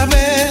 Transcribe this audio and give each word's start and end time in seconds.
primera 0.00 0.06
vez 0.06 0.49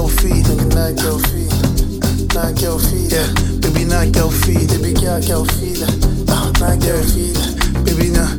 your 0.00 0.08
feet, 0.08 0.44
baby, 0.48 0.64
knock 0.72 0.96
your 1.04 1.18
feet, 1.28 1.52
knock 2.32 2.56
your 2.62 2.78
feet, 2.80 3.12
yeah, 3.12 3.28
baby, 3.60 3.84
knock 3.84 4.08
your 4.16 4.32
feet, 4.32 4.64
baby, 4.72 4.96
knock 4.96 5.28
your 5.28 5.44
feet, 5.44 5.84
ah, 6.32 6.48
uh, 6.48 6.52
knock 6.56 6.80
your 6.80 7.04
feet, 7.04 7.36
baby, 7.84 8.08
knock. 8.08 8.32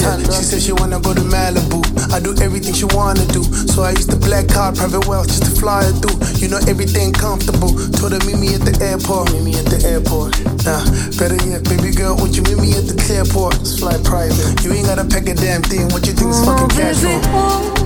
Yeah, 0.00 0.16
she 0.32 0.44
said 0.48 0.62
she 0.62 0.72
wanna 0.72 0.98
go 1.00 1.12
to 1.12 1.20
Malibu. 1.20 1.84
I 2.12 2.20
do 2.20 2.32
everything 2.40 2.72
she 2.72 2.86
wanna 2.96 3.26
do. 3.36 3.44
So 3.44 3.82
I 3.82 3.90
used 3.90 4.08
the 4.08 4.16
black 4.16 4.48
car, 4.48 4.72
private 4.72 5.06
wealth, 5.06 5.28
just 5.28 5.44
to 5.44 5.50
fly 5.60 5.84
her 5.84 5.92
through. 5.92 6.16
You 6.40 6.48
know 6.48 6.60
everything 6.68 7.12
comfortable. 7.12 7.76
Told 8.00 8.12
her 8.12 8.22
meet 8.24 8.40
me 8.40 8.54
at 8.54 8.64
the 8.64 8.72
airport. 8.80 9.32
Meet 9.32 9.44
me 9.44 9.52
at 9.60 9.68
the 9.68 9.84
airport. 9.84 10.32
Nah, 10.64 10.80
better 11.20 11.36
yet, 11.44 11.68
baby 11.68 11.92
girl, 11.92 12.16
won't 12.16 12.32
you 12.32 12.42
meet 12.48 12.56
me 12.56 12.72
at 12.80 12.88
the 12.88 12.96
airport? 13.12 13.60
Let's 13.60 13.78
fly 13.78 14.00
private. 14.00 14.64
You 14.64 14.72
ain't 14.72 14.88
gotta 14.88 15.04
pack 15.04 15.28
a 15.28 15.34
damn 15.34 15.60
thing. 15.60 15.92
What 15.92 16.06
you 16.08 16.16
think 16.16 16.32
is 16.32 16.40
fucking 16.44 16.72
casual? 16.72 17.83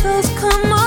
Just 0.00 0.36
come 0.36 0.72
on. 0.72 0.77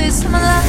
is 0.00 0.24
my 0.24 0.40
life. 0.40 0.59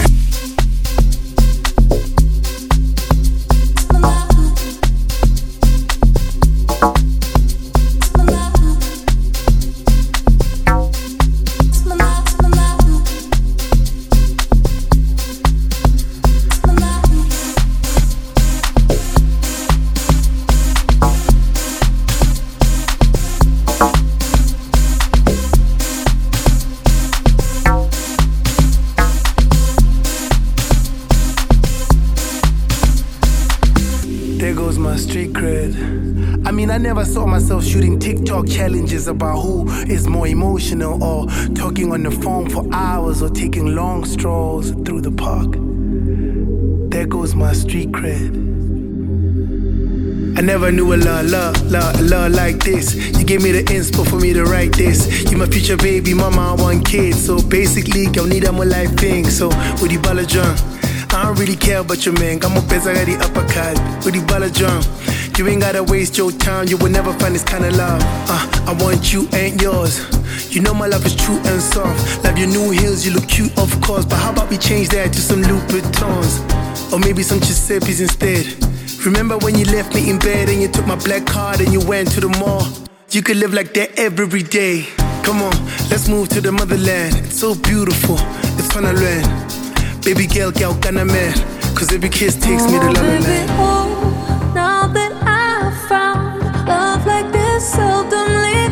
secret. 35.41 35.75
I 36.45 36.51
mean, 36.51 36.69
I 36.69 36.77
never 36.77 37.05
saw 37.05 37.25
myself 37.25 37.63
shooting 37.65 38.00
TikTok 38.00 38.48
challenges 38.48 39.07
about 39.07 39.41
who 39.41 39.69
is 39.89 40.07
more 40.07 40.27
emotional 40.27 41.03
or 41.03 41.27
talking 41.55 41.91
on 41.91 42.03
the 42.03 42.12
phone 42.12 42.50
for 42.50 42.67
hours 42.71 43.21
or 43.21 43.29
taking 43.29 43.75
long 43.75 44.05
strolls 44.05 44.71
through 44.86 45.01
the 45.01 45.12
park. 45.12 45.51
There 46.91 47.07
goes 47.07 47.33
my 47.36 47.53
street 47.53 47.91
cred. 47.91 48.50
I 50.38 50.41
never 50.41 50.71
knew 50.71 50.93
a 50.93 50.95
love, 50.95 51.25
love, 51.29 51.71
love, 51.71 52.00
love 52.01 52.31
like 52.31 52.63
this. 52.63 52.95
You 53.17 53.25
gave 53.25 53.41
me 53.43 53.51
the 53.51 53.63
inspo 53.63 54.07
for 54.07 54.19
me 54.19 54.33
to 54.33 54.43
write 54.43 54.74
this. 54.74 55.29
You 55.31 55.38
my 55.38 55.45
future 55.45 55.77
baby, 55.77 56.13
mama, 56.13 56.55
I 56.55 56.62
want 56.62 56.86
kids. 56.86 57.25
So 57.25 57.41
basically, 57.41 58.05
girl, 58.07 58.25
need 58.25 58.45
a 58.45 58.51
more 58.51 58.65
life 58.65 58.93
thing. 58.98 59.29
So, 59.29 59.48
with 59.81 59.91
the 59.91 60.00
ball 60.01 60.19
of 60.19 60.27
drum, 60.27 60.55
I 61.13 61.25
don't 61.25 61.38
really 61.38 61.57
care 61.57 61.79
about 61.79 62.05
your 62.05 62.17
man. 62.19 62.39
Got 62.39 62.51
more 62.51 62.63
pants, 62.63 62.88
I 62.88 62.93
got 62.93 63.05
the 63.05 63.17
uppercut. 63.25 64.05
With 64.05 64.13
the 64.15 64.24
ball 64.25 64.43
of 64.43 64.53
drum. 64.53 64.81
You 65.41 65.48
ain't 65.48 65.62
gotta 65.62 65.81
waste 65.81 66.19
your 66.19 66.31
time, 66.31 66.67
you 66.67 66.77
will 66.77 66.91
never 66.91 67.12
find 67.13 67.33
this 67.33 67.43
kind 67.43 67.65
of 67.65 67.75
love. 67.75 68.00
Uh, 68.29 68.63
I 68.67 68.77
want 68.79 69.12
you, 69.12 69.27
ain't 69.33 69.60
yours. 69.60 69.98
You 70.53 70.62
know 70.62 70.71
my 70.71 70.86
love 70.86 71.03
is 71.03 71.15
true 71.15 71.39
and 71.45 71.60
soft. 71.60 72.24
Love 72.24 72.38
your 72.38 72.48
new 72.48 72.69
heels, 72.69 73.03
you 73.03 73.12
look 73.12 73.27
cute, 73.27 73.51
of 73.57 73.71
course. 73.81 74.05
But 74.05 74.17
how 74.17 74.33
about 74.33 74.51
we 74.51 74.60
change 74.60 74.89
that 74.89 75.12
to 75.13 75.19
some 75.19 75.41
Louboutins? 75.41 76.93
Or 76.93 77.00
maybe 77.00 77.24
some 77.24 77.39
Giuseppe's 77.39 78.01
instead. 78.01 78.53
Remember 79.03 79.36
when 79.39 79.57
you 79.57 79.65
left 79.65 79.95
me 79.95 80.12
in 80.12 80.19
bed 80.19 80.48
and 80.48 80.62
you 80.62 80.67
took 80.67 80.86
my 80.86 80.95
black 80.95 81.25
card 81.25 81.60
and 81.60 81.74
you 81.74 81.81
went 81.88 82.12
to 82.12 82.19
the 82.19 82.29
mall? 82.38 82.62
You 83.10 83.24
could 83.24 83.38
live 83.38 83.51
like 83.51 83.74
that 83.74 83.98
every 83.98 84.43
day. 84.43 84.86
Come 85.24 85.41
on, 85.41 85.57
let's 85.89 86.07
move 86.07 86.29
to 86.29 86.41
the 86.41 86.51
motherland. 86.51 87.17
It's 87.17 87.39
so 87.39 87.55
beautiful, 87.55 88.17
it's 88.60 88.71
fun 88.71 88.83
to 88.83 88.93
learn. 88.93 89.25
Baby 90.01 90.27
girl, 90.27 90.51
girl, 90.51 90.75
gonna 90.75 91.03
man. 91.03 91.33
Cause 91.74 91.91
every 91.91 92.10
kiss 92.10 92.36
takes 92.36 92.63
me 92.65 92.77
to 92.77 92.89
oh, 92.89 92.91
love 92.91 93.24
land. 93.24 93.50
Oh, 93.53 94.51
now 94.53 95.11
found 95.91 96.39
love 96.67 97.05
like 97.05 97.29
this 97.33 97.75
seldomly. 97.75 98.70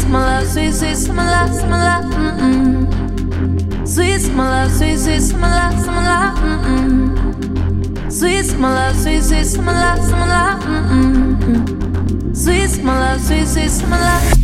summer 0.00 0.18
love, 0.18 0.46
sweet, 0.46 0.72
sweet 0.74 0.96
summer 0.96 1.24
love, 1.24 1.54
summer 1.54 1.76
love, 1.76 2.04
mm-mm. 2.14 3.86
Sweet 3.86 4.20
summer 4.20 4.44
love, 4.44 4.70
sweet, 4.72 4.98
sweet 4.98 5.20
summer 5.20 5.48
love, 5.48 5.78
summer 5.84 6.02
love, 6.02 6.38
mm-mm. 6.38 8.12
Sweet 8.12 8.44
summer 8.44 8.68
love, 8.68 8.96
sweet, 8.96 9.22
sweet 9.22 9.44
summer 9.46 9.72
love, 9.72 9.98
summer 9.98 10.26
love, 10.26 10.62
mm-mm. 10.62 12.36
Sweet 12.36 12.68
summer 12.68 12.92
love, 12.94 13.20
sweet, 13.20 13.46
sweet 13.46 13.70
summer 13.70 13.98
love. 13.98 14.39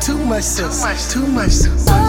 too 0.00 0.18
much 0.18 0.44
sus, 0.44 1.12
too 1.12 1.26
much 1.26 1.50
sus. 1.50 2.05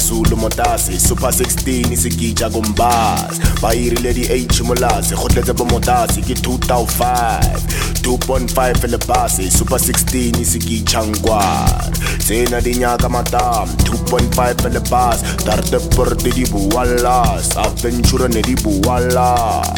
Fountain 0.00 0.30
mazulu 0.30 0.36
motase 0.36 0.98
super 1.00 1.30
16 1.30 1.96
se 1.96 2.08
kitša 2.08 2.50
kombas 2.50 3.40
ba 3.62 3.74
irile 3.74 4.12
di-h 4.14 4.60
molase 4.64 5.14
go 5.14 5.28
tletse 5.28 5.52
bo 5.52 5.64
motase 5.64 6.20
ke 6.22 6.34
2005 6.34 8.02
2.5 8.02 8.80
fele 8.80 8.98
base 9.06 9.50
super 9.50 9.78
16 9.78 10.44
se 10.44 10.58
kitšhang 10.58 11.12
kwar 11.22 11.90
tsena 12.18 12.60
di 12.60 12.74
nyaka 12.74 13.08
madam 13.08 13.68
2.5 13.84 14.62
fele 14.62 14.80
bas 14.90 15.22
tarteporte 15.44 16.30
di 16.34 16.44
bualas 16.46 17.56
aventure 17.56 18.28
ne 18.28 18.42
di 18.42 18.54
bualas 18.54 19.68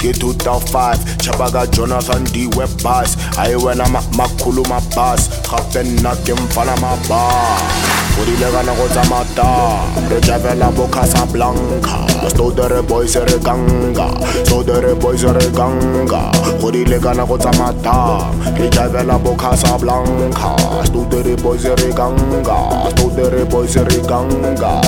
ke 0.00 0.12
2005 0.12 1.18
tšhaba 1.20 1.50
ka 1.50 1.66
jonathan 1.66 2.24
d 2.32 2.46
webbas 2.56 3.16
a 3.38 3.48
e 3.50 3.54
wena 3.56 3.86
ma- 3.88 4.04
makhulu 4.16 4.64
mabas 4.68 5.28
gape 5.50 5.82
nna 5.84 6.16
ke 6.24 6.32
mfana 6.34 6.76
mabas 6.76 7.73
godile 8.16 8.48
ka 8.52 8.62
nako 8.62 8.88
tsa 8.88 9.02
matam 9.10 10.08
re 10.10 10.20
javela 10.20 10.70
bo 10.76 10.86
casablanca. 10.88 12.06
Stodere 12.28 12.82
boys 12.86 13.16
re 13.16 13.38
ganga. 13.38 14.08
Stodere 14.44 14.94
boys 15.00 15.24
re 15.24 15.50
ganga. 15.50 16.30
Godile 16.60 16.98
ka 17.02 17.12
nako 17.12 17.38
tsa 17.38 17.50
matam 17.58 18.40
re 18.56 18.68
javela 18.70 19.18
bo 19.18 19.34
casablanca. 19.36 20.56
Stodere 20.86 21.36
boys 21.42 21.64
re 21.64 21.90
ganga. 21.92 22.58
Stodere 22.92 23.44
boys 23.50 23.76
re 23.76 24.00
ganga. 24.08 24.80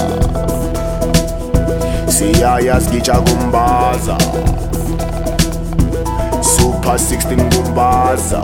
Siyaya 2.08 2.80
skitsha 2.80 3.20
kumbaza 3.20 4.16
super 6.40 6.96
16 6.96 7.36
kumbaza 7.52 8.40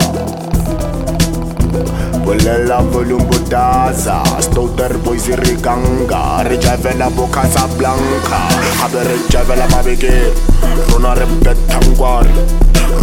bolela 2.25 2.83
volume 2.91 3.25
bodaza 3.27 4.23
stoter 4.41 4.97
boys 4.99 5.29
re 5.29 5.55
ganga. 5.61 6.43
Re 6.49 6.57
javela 6.59 7.11
bo 7.15 7.27
casablanca 7.27 8.41
gape 8.79 9.03
re 9.09 9.17
javela 9.29 9.67
mabeke. 9.69 10.33
Rona 10.91 11.15
re 11.15 11.27
betangware 11.43 12.33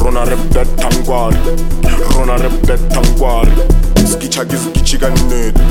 rona 0.02 0.26
re 0.26 0.36
betangware 0.54 1.40
rona 2.16 2.38
re 2.38 2.50
betangware 2.68 3.54
skitšha 4.06 4.46
ke 4.46 4.58
skitšhi 4.58 4.98
ka 5.00 5.10
nnete. 5.10 5.62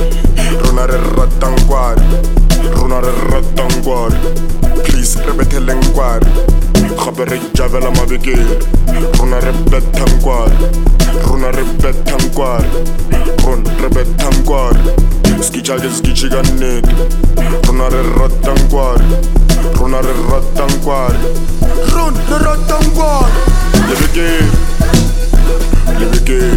Rona 0.62 0.86
re 0.86 0.98
ratangkwane 1.16 2.04
rona 2.76 3.00
re 3.00 3.12
ratangkwane 3.30 4.18
please 4.84 5.16
re 5.26 5.32
betheleng 5.32 5.82
kware 5.94 6.24
gape 7.00 7.24
re 7.30 7.38
javela 7.54 7.90
mabekere 7.96 8.60
rona 9.18 9.40
re 9.40 9.52
betang 9.70 10.14
kware 10.22 10.56
rona 11.26 11.50
re 11.50 11.64
betang 11.82 12.26
kware 12.34 12.68
rona 13.44 13.70
re 13.82 13.88
betang 13.88 14.38
kware 14.44 14.78
skitšha 15.42 15.76
ke 15.82 15.90
skitšhi 15.90 16.28
ka 16.30 16.42
re 17.90 18.02
ratang 18.18 18.62
kware 18.68 19.04
rona 19.78 20.00
re 20.02 20.12
ratang 20.30 20.74
kware 20.84 21.18
rona 21.94 22.20
re 22.30 22.38
ratang 22.44 22.88
kware 22.96 23.30
lebekere 23.88 24.44
lebekere 26.00 26.52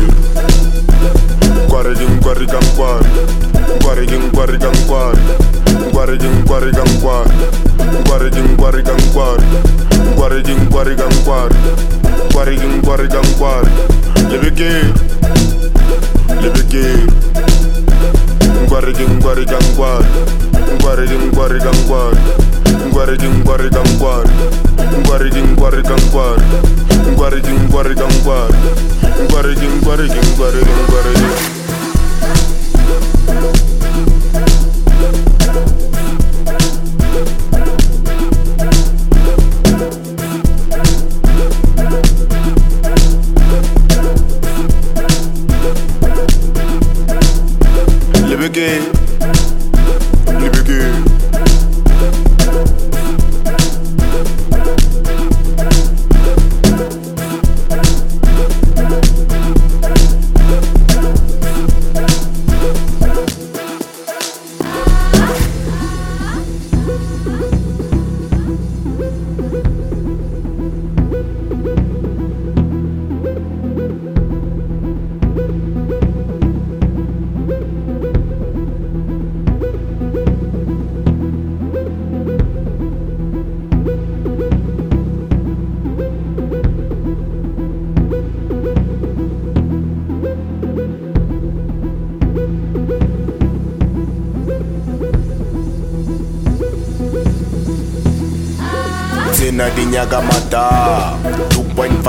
kware 1.69 1.93
ke 1.95 2.05
nkware 2.15 2.45
ka 2.45 2.59
nkware 2.59 3.09
nkware 3.77 4.05
ke 4.05 4.17
nkware 4.17 4.57
ka 4.59 4.71
nkware 4.79 5.21
nkware 5.87 6.17
ke 6.17 6.29
nkware 6.39 6.71
ka 6.71 6.83
nkware 6.83 7.70
nkware 7.99 8.29
ke 8.29 8.41
nkware 8.41 8.81
ka 8.83 8.93
nkware 8.93 9.43
nkware 10.11 10.41
ke 10.43 10.53
nkware 10.53 10.95
ka 10.95 11.05
nkware 11.15 11.55
nkware 12.29 12.55
ke 12.57 12.67
nkware 12.67 13.07
ka 13.07 13.19
nkware 13.21 13.69
lebekere 14.31 14.83
lebekere 16.41 17.05
nkware 18.63 18.91
ke 18.93 19.03
nkware 19.13 19.43
ka 19.45 19.57
nkware 19.59 20.07
nkware 20.75 21.05
ke 21.07 21.17
nkware 21.25 21.57
ka 21.59 21.71
nkware 21.71 22.17
nkware 22.87 23.15
ke 23.17 23.27
nkware 23.27 23.69
ka 23.69 23.81
nkware 23.83 24.29
nkware 25.01 25.29
ke 25.29 25.41
nkware 25.41 25.81
ka 25.83 25.95
nkware 25.95 26.41
nkware 27.11 27.39
ke 27.41 27.51
nkware 27.51 27.93
ka 27.95 28.05
nkware 28.07 28.55
nkware 29.25 29.53
ke 29.55 29.67
nkware 29.75 30.05
ke 30.07 30.19
nkware 30.31 30.59
ke 30.63 30.73
nkware 30.81 31.13
ke 31.13 31.60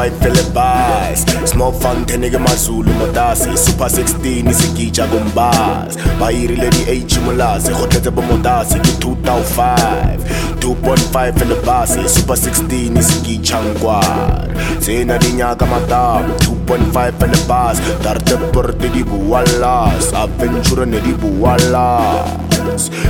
2.5 0.02 0.22
fele 0.22 0.42
bas 0.54 1.20
small 1.50 1.72
fountain 1.82 2.24
ke 2.30 2.38
mazulu 2.44 2.94
motase 3.00 3.50
super 3.64 3.86
16 3.86 4.54
se 4.60 4.68
kitša 4.76 5.06
kombas 5.12 5.98
ba 6.20 6.30
irile 6.38 6.70
di-h 6.76 7.20
molase 7.26 7.70
go 7.76 7.86
tletse 7.86 8.10
bo 8.16 8.22
motase 8.30 8.80
ke 8.82 8.96
2005 9.04 10.58
2.5 10.64 11.38
fele 11.38 11.56
base 11.68 12.02
super 12.16 12.36
16 12.36 13.02
se 13.10 13.20
kitšhang 13.28 13.70
kware 13.78 14.50
tsena 14.82 15.18
di 15.22 15.32
nyaka 15.38 15.70
mata 15.74 16.02
2.5 16.46 17.22
fele 17.22 17.38
bas 17.46 17.78
darteporte 18.02 18.90
di 18.90 19.04
bualas 19.06 20.10
aventure 20.24 20.86
ne 20.86 20.98
di 21.06 21.14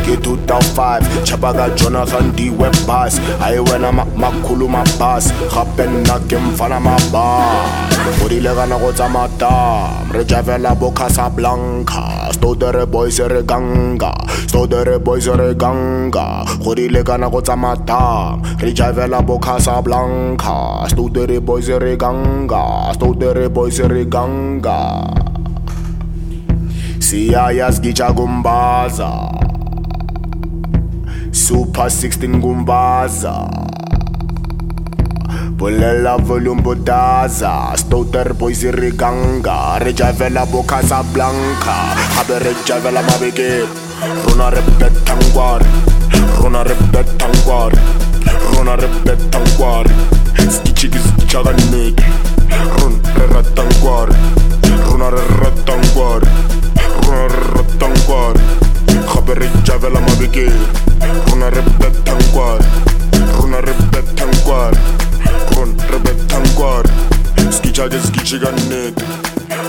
ke 0.04 0.14
2005 0.16 1.24
tšhapa 1.24 1.50
ka 1.52 1.66
jonathan 1.76 2.32
d. 2.36 2.50
Webbas 2.52 3.20
a 3.40 3.52
e 3.52 3.60
wena 3.60 3.92
makhulu 3.92 4.68
mabas 4.68 5.32
gape 5.52 5.84
nna 5.86 6.16
ke 6.28 6.36
mfana 6.36 6.80
mabas 6.80 7.92
godile 8.20 8.52
ka 8.54 8.64
nako 8.66 8.92
tsa 8.92 9.06
matam 9.08 10.10
re 10.12 10.24
javela 10.24 10.74
bo 10.74 10.90
casablanca. 10.90 12.30
Stodere 12.32 12.86
boys 12.86 13.18
re 13.20 13.42
ganga. 13.42 14.12
Stodere 14.46 14.98
boys 14.98 15.26
re 15.26 15.54
ganga. 15.54 16.44
Godile 16.62 17.04
ka 17.04 17.16
nako 17.16 17.40
tsa 17.40 17.56
matam 17.56 18.42
re 18.60 18.72
javela 18.72 19.24
bo 19.24 19.38
casablanca. 19.38 20.86
Stodere 20.90 21.40
boys 21.40 21.68
re 21.68 21.96
ganga. 21.96 22.92
Stodere 22.94 23.48
boys 23.48 23.78
re 23.80 24.04
ganga. 24.04 25.06
Siyaya 26.98 27.72
skitsha 27.72 28.12
kumbaza 28.12 29.31
super 31.52 31.90
16 31.90 32.40
kumbaza 32.40 33.44
bolela 35.58 36.16
volume 36.16 36.62
bodaza. 36.62 37.76
Stoter 37.76 38.32
boys 38.32 38.62
re 38.64 38.90
ganga. 38.90 39.78
Re 39.78 39.92
javela 39.92 40.46
bo 40.50 40.62
casablanca 40.62 41.76
gape 42.14 42.38
re 42.44 42.54
javela 42.64 43.02
mabekere 43.02 43.68
rona 44.24 44.48
re 44.48 44.62
betangware 44.80 45.68
rona 46.40 46.62
re 46.64 46.74
betangware 46.92 47.78
rona 48.54 48.74
re 48.76 48.88
betangware 49.04 49.92
skitšhe 50.56 50.88
ke 50.88 51.00
skitša 51.04 51.44
ka 51.44 51.52
nnete 51.52 52.08
rona 52.80 53.14
re 53.18 53.26
ratangware 53.34 54.16
rona 54.88 55.08
re 55.14 55.22
ratangware 55.44 56.28
rona 57.04 57.24
re 57.28 57.40
ratangware 57.54 58.61
Gape 59.06 59.34
re 59.34 59.48
javela 59.64 60.00
mabekeng 60.00 60.62
Rona 61.28 61.50
re 61.50 61.62
bethang 61.78 62.24
kware 62.32 62.64
Rona 63.38 63.60
re 63.60 63.72
bethang 63.92 64.34
kware 64.44 64.78
Rona 65.54 65.84
re 65.90 65.98
bethang 66.04 66.48
kware 66.56 66.88
Skitša 67.50 67.88
ke 67.88 67.98
skitši 67.98 68.36
ka 68.42 68.50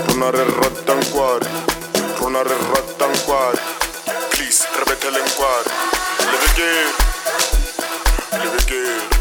Rona 0.08 0.28
re 0.30 0.44
ratang 0.60 1.04
kware 1.12 1.46
Rona 2.20 2.42
re 2.44 2.56
ratang 2.72 3.16
kware 3.26 3.58
Please 4.30 4.66
re 4.78 4.94
le 5.10 5.22
kware 5.36 5.68
le 6.30 6.38
Lebekeng 8.38 9.13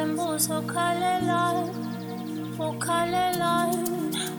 wembuso 0.00 0.52
okhalelayo 0.58 1.68
ukhalelayo 2.68 3.84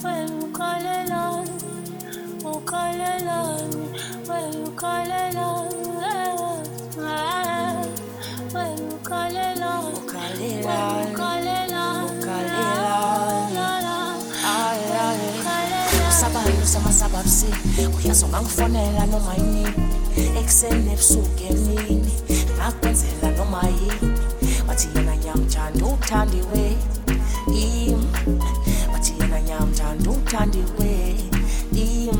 wena 0.03 0.33
ukhalelayo 0.45 1.45
ukhalelayo 2.53 3.61
wena 4.29 4.59
ukhalelayo 4.69 5.49
wena 8.53 8.89
ukhalelayo 8.95 9.79
ukhalelayo 9.97 10.61
abantu 16.25 16.65
samazaba 16.65 17.23
busi 17.23 17.45
uyazo 17.97 18.27
ngangifonela 18.27 19.05
noma 19.05 19.33
yini? 19.35 19.65
Ekuseni 20.39 20.93
ebusuku 20.93 21.43
emini. 21.49 22.13
Ngakwenzela 22.57 23.29
noma 23.37 23.61
yini? 23.67 24.11
Wathi 24.67 24.87
yena 24.95 25.10
ngiyamthanda 25.69 25.85
uthandiwe 25.85 26.77
im 27.53 28.01
bathi 28.91 29.13
yena 29.19 29.41
ngiyamthanda 29.41 30.09
uthandiwe 30.09 31.15
im 31.73 32.17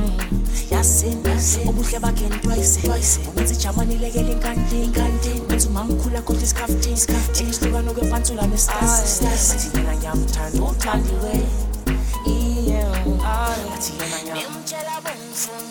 yasinda 0.71 1.31
ubuhle 1.65 1.99
bakhe 1.99 2.29
ntwayise. 2.29 3.19
Ukuthi 3.29 3.55
jamani 3.55 3.97
lekele 3.97 4.31
inkantini 4.31 5.41
ukuthi 5.41 5.67
umamkhulu 5.67 6.17
akhotha 6.17 6.43
isikhaftini 6.43 6.99
elihlukano 7.39 7.93
kwepantsula 7.93 8.47
nestasi 8.47 9.23
bathi 9.23 9.77
yena 9.77 9.93
ngiyamthanda 9.95 10.61
uthandiwe 10.63 11.33
im 12.25 13.17
bathi 13.17 13.91
yena 13.99 14.17
ngiyamthanda 14.23 15.70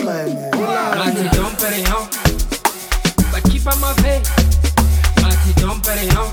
Mati 0.00 1.28
don 1.36 1.54
Perignon, 1.56 2.08
daqui 3.30 3.60
pra 3.60 3.74
uma. 3.74 4.22
Mati 5.20 5.52
don 5.60 5.78
Perignon, 5.80 6.32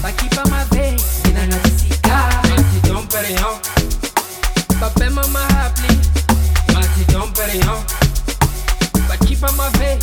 daqui 0.00 0.28
pra 0.28 0.44
uma 0.44 0.64
vez. 0.66 1.02
Mati 2.48 2.80
don 2.88 3.04
Perignon, 3.08 3.58
papé 4.78 5.10
mama 5.10 5.40
happy. 5.40 5.88
Mati 6.72 7.04
don 7.12 7.32
Perignon, 7.32 7.84
daqui 9.08 9.34
pra 9.34 9.50
uma 9.50 9.68
vez. 9.70 9.98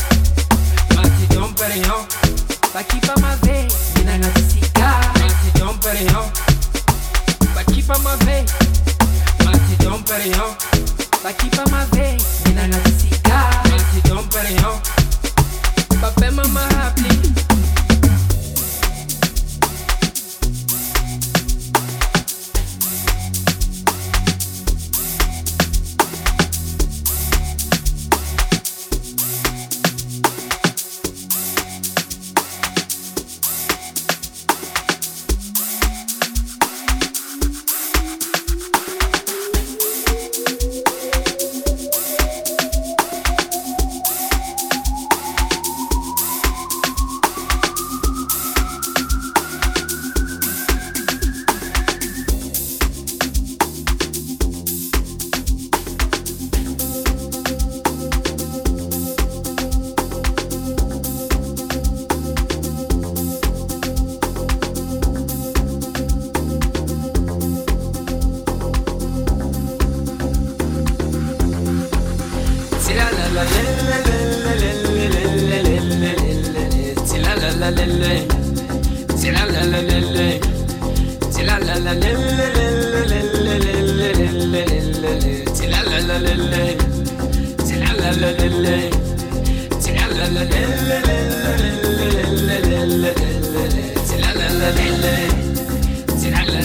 Mati 0.93 1.25
don 1.33 1.53
Perignon, 1.53 2.05
daqui 2.73 2.99
pra 2.99 3.15
uma 3.15 3.37
Mati 9.45 9.75
don 9.77 10.03
Perignon, 10.03 10.57
Daqui 11.23 11.49
pra 11.51 11.63
uma 11.65 11.85
vez, 11.85 12.41
mina 12.47 12.67
na 12.67 12.77
cigarra. 12.99 13.61
Esse 13.75 14.01
dom, 14.09 14.23
peraí, 14.27 14.55
ó. 14.65 15.99
Papel, 15.99 16.31
mamar, 16.31 16.93
please. 16.95 17.50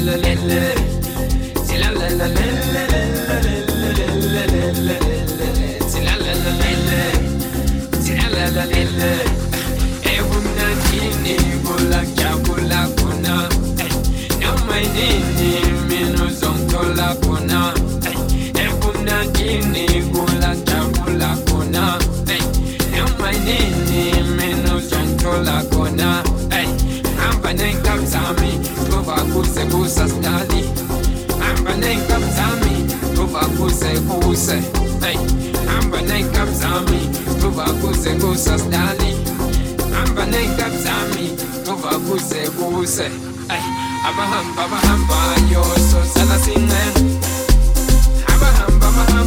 little, 0.07 0.47
little. 0.47 0.86
kuse 33.67 33.99
kuse. 34.09 34.57
Hey 35.03 35.17
hamba 35.67 36.01
neka 36.03 36.47
zami 36.47 37.01
tuba 37.41 37.65
kuse 37.65 38.11
kusa 38.15 38.59
stani 38.59 39.17
hamba 39.95 40.27
neka 40.27 40.71
zami 40.71 41.31
tuba 41.65 41.99
kuse 41.99 42.49
kuse. 42.57 43.11
Hey 43.49 43.63
abahamba 44.09 44.65
abahamba 44.65 45.19
yo 45.53 45.63
so 45.91 45.99
sana 46.15 46.39
singen 46.39 47.21
abahamba 48.33 48.87
abahamba 48.89 49.26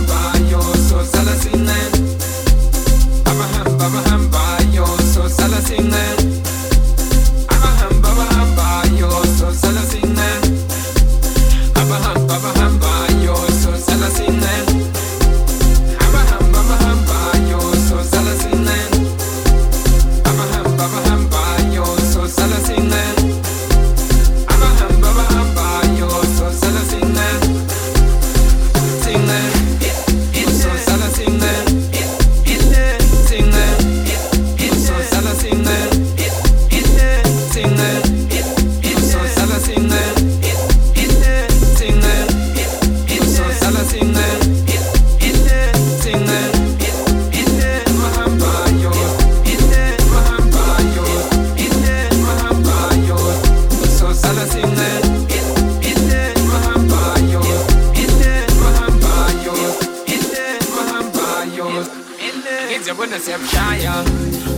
ngizebona 62.77 63.19
siyamshaya. 63.19 63.93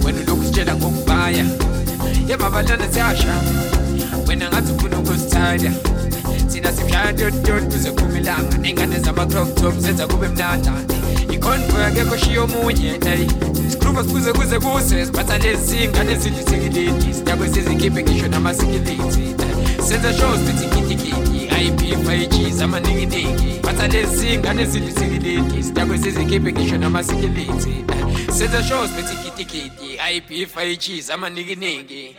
Wena 0.06 0.20
ulokhu 0.22 0.44
sitshela 0.44 0.76
ngokubaya. 0.76 1.46
Yemabantwana 2.30 2.88
siyasha. 2.94 3.42
Wena 4.28 4.50
ngathi 4.50 4.72
ufuna 4.72 5.00
ukusithanda 5.00 5.72
thina 6.52 6.74
simshaya 6.74 7.14
dodot 7.14 7.64
kuze 7.72 7.92
kume 7.92 8.20
ilanga? 8.20 8.58
Ney'ngane 8.58 9.00
zama-croctop 9.00 9.80
zenza 9.80 10.08
kube 10.08 10.28
mnanda 10.28 10.74
ikhonvoy 11.34 11.86
akekho 11.86 12.18
shiya 12.18 12.42
omunye 12.42 13.00
ey 13.06 13.28
sikhuluma 13.70 14.04
sikuze 14.04 14.34
kuze 14.34 14.60
kuse 14.60 15.06
siphatha 15.06 15.38
lezi 15.38 15.88
ngane 15.88 16.16
zilisikiliti 16.16 17.14
sidakwe 17.14 17.50
sizikhiphe 17.50 18.04
ngisho 18.04 18.28
namasikiliti 18.28 19.36
senza 19.88 20.14
show 20.14 20.34
sithi 20.38 20.66
gidigidi 20.76 21.31
ayiphifa 21.62 22.16
itshiza 22.16 22.66
amanikiliki 22.66 23.60
bathalezingane 23.64 24.66
zilizikiliti 24.66 25.64
sidakwe 25.64 25.98
zizikhiphe 25.98 26.52
ngisho 26.52 26.78
namasikiliti 26.78 27.74
senza 28.38 28.64
sho 28.64 28.88
sibethi 28.88 29.14
ikitikiti 29.14 30.00
a 30.58 30.64
itshiza 30.64 31.14
amanikiningi 31.14 32.16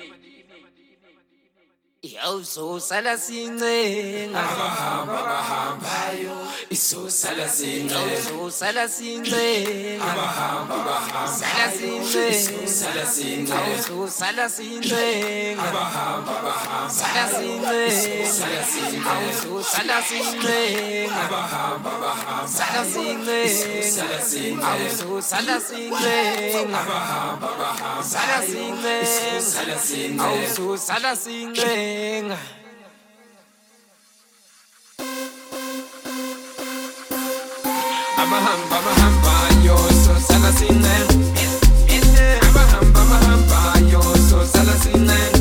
iyawuzusa 2.03 2.99
lasincenga 3.07 4.43
abahamba 4.43 5.19
bahambayo 5.31 6.35
isusa 6.75 7.31
lasincengazusa 7.39 8.67
lasincenga 8.77 10.03
abahamba 10.11 10.77
bahambayoisusa 10.87 12.89
lasincengazusa 12.99 14.27
lasincenga 14.39 15.63
abahamba 15.69 16.35
bahambayoisusa 16.47 18.45
lasincenga 18.51 19.15
abahamba 21.23 21.93
bahambayoisusa 22.03 24.03
lasincenga 25.47 26.79
abahamba 26.83 27.51
bahambayoisusa 27.63 29.63
lasincenga 31.07 31.92
morning. 31.93 32.33
I'm 38.19 38.33
a 38.33 38.39
hamba, 38.41 38.79
I'm 39.05 39.25
a 39.25 39.65
yo, 39.65 39.77
so 39.77 40.15
salasine. 40.15 40.97
I'm 42.43 42.57
a 42.57 42.63
hamba, 42.73 43.01
I'm 43.01 43.53
a 43.53 43.91
yo, 43.91 44.01
so 44.01 44.39
salasine. 44.45 45.32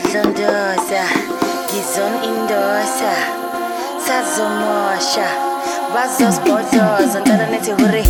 sadlondosa 0.05 1.03
gizon 1.71 2.15
indosa 2.25 3.13
sazomosha 4.07 5.27
bazosibhodoza 5.95 7.21
ngicela 7.21 7.47
nithi 7.47 7.73
huri 7.73 8.05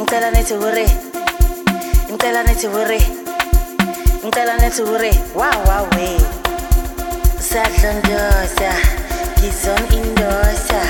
ngicela 0.00 0.30
nithi 0.30 0.54
huri 0.54 0.86
ngicela 2.10 2.42
nithi 2.42 2.66
huri 2.66 3.00
ngicela 4.24 4.56
nithi 4.56 4.82
huri 4.82 5.12
wawawe 5.34 6.08
sadlondosa 7.50 8.70
gizon 9.40 9.82
indosa 9.98 10.82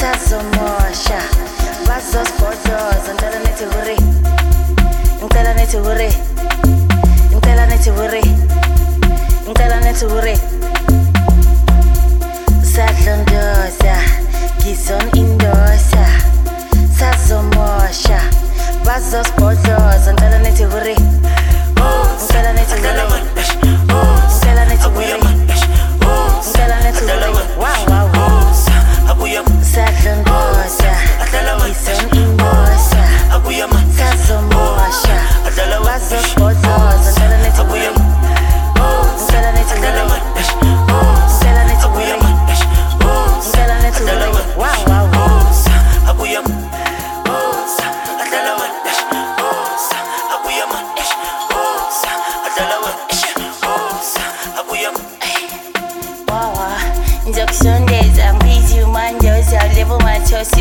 sazomosha 0.00 1.20
bazosibhodoza 1.88 3.10
ngicela 3.14 3.38
nithi 3.44 3.64
huri 3.64 3.96
ngicela 5.22 5.54
nithi 5.54 5.76
huri 5.76 6.10
ngicela 7.34 7.66
nithi 7.66 7.90
huri 7.90 8.22
ngicela 9.48 9.80
nithi 9.80 10.04
huri 10.04 10.34
sadlondosa 12.72 13.94
gizon 14.62 15.08
indosa 15.20 16.04
sazomosha 16.98 18.20
bazosibhodloza. 18.84 20.12
Ngicela 20.12 20.38
sadlondosa 20.38 20.52
indosa 32.12 33.02
sazomosha 33.98 35.16
bazosibhodloza 35.86 36.37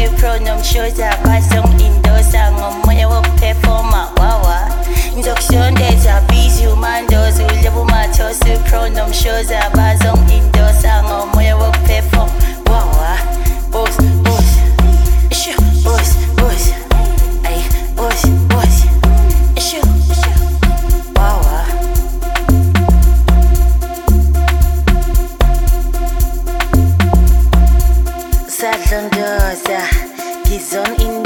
mathosi 0.07 0.09
pronomshoza 0.09 1.17
bazongindosa 1.25 2.51
ngomoya 2.51 3.07
wokuphefoma 3.07 4.09
wawa. 4.19 4.69
Ngizokusondeza 5.13 6.21
bizi 6.29 6.67
umandoza 6.67 7.43
lebo 7.63 7.85
mathosi 7.85 8.57
pronomshoza 8.69 9.69
bazongindosa 9.75 11.03
ngomoya 11.03 11.03
wokuphefoma 11.03 11.36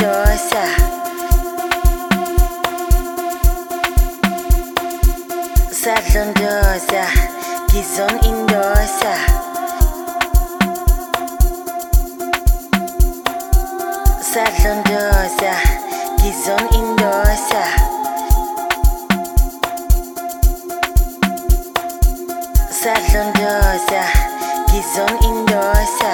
gizon 0.01 0.09
indosa 0.09 0.63
sadlondosa 5.81 7.03
gizon 7.71 8.15
indosa 8.29 9.13
sadlondosa 14.31 15.53
gizon 16.21 16.65
indosa 16.79 17.63
sadlondosa 22.81 24.03
gizon 24.71 25.13
indosa 25.29 26.13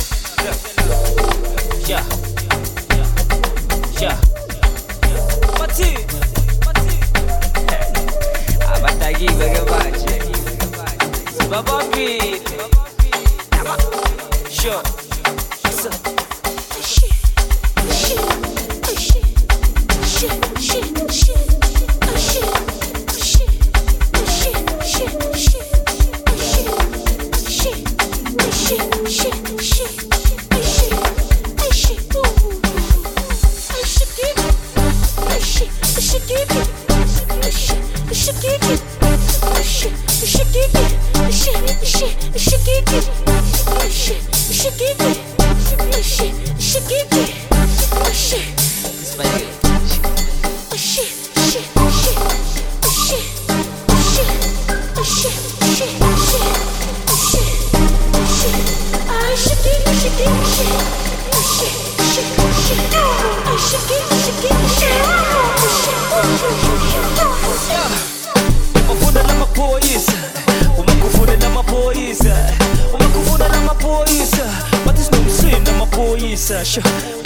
amaphoyisa 76.61 77.20